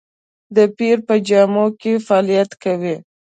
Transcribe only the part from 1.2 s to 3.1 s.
جامه کې فعالیت کوي.